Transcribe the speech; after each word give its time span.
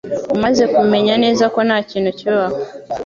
Umaze 0.35 0.63
kumenya 0.75 1.13
neza 1.23 1.45
ko 1.53 1.59
ntakintu 1.67 2.09
kibaho 2.19 2.57